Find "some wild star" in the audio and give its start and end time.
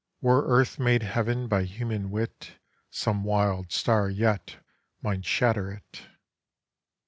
2.89-4.09